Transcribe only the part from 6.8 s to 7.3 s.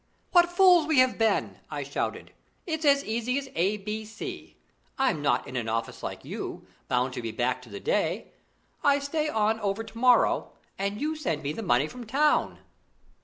bound to